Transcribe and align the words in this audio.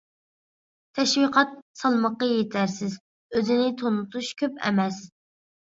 تەشۋىقات 0.99 1.53
سالمىقى 1.83 2.31
يېتەرسىز، 2.31 2.97
ئۆزىنى 3.35 3.71
تونۇتۇش 3.85 4.35
كۆپ 4.43 4.63
ئەمەس. 4.67 5.05